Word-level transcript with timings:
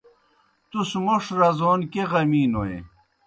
تُس 0.69 0.89
موݜ 1.05 1.25
رزون 1.39 1.79
کیْہ 1.91 2.05
غمِی 2.11 2.43
نوئے؟ 2.51 2.77